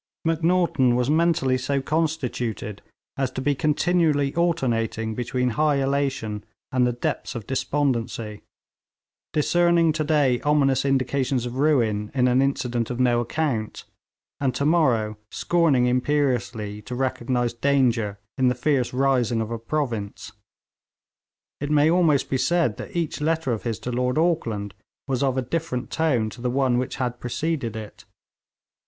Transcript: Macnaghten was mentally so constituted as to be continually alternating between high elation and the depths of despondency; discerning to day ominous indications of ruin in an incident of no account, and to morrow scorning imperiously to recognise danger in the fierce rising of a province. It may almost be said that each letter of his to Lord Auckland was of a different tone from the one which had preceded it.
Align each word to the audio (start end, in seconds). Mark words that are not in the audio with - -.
Macnaghten 0.25 0.95
was 0.95 1.11
mentally 1.11 1.59
so 1.59 1.79
constituted 1.79 2.81
as 3.17 3.29
to 3.29 3.39
be 3.39 3.53
continually 3.53 4.33
alternating 4.33 5.13
between 5.13 5.49
high 5.49 5.75
elation 5.75 6.43
and 6.71 6.87
the 6.87 6.91
depths 6.91 7.35
of 7.35 7.45
despondency; 7.45 8.41
discerning 9.31 9.91
to 9.93 10.03
day 10.03 10.41
ominous 10.41 10.85
indications 10.85 11.45
of 11.45 11.57
ruin 11.59 12.09
in 12.15 12.27
an 12.27 12.41
incident 12.41 12.89
of 12.89 12.99
no 12.99 13.19
account, 13.19 13.83
and 14.39 14.55
to 14.55 14.65
morrow 14.65 15.17
scorning 15.29 15.85
imperiously 15.85 16.81
to 16.81 16.95
recognise 16.95 17.53
danger 17.53 18.17
in 18.39 18.47
the 18.47 18.55
fierce 18.55 18.93
rising 18.95 19.39
of 19.39 19.51
a 19.51 19.59
province. 19.59 20.31
It 21.59 21.69
may 21.69 21.91
almost 21.91 22.27
be 22.27 22.39
said 22.39 22.77
that 22.77 22.95
each 22.95 23.21
letter 23.21 23.51
of 23.53 23.61
his 23.61 23.77
to 23.81 23.91
Lord 23.91 24.17
Auckland 24.17 24.73
was 25.07 25.21
of 25.21 25.37
a 25.37 25.43
different 25.43 25.91
tone 25.91 26.31
from 26.31 26.41
the 26.41 26.49
one 26.49 26.79
which 26.79 26.95
had 26.95 27.19
preceded 27.19 27.75
it. 27.75 28.05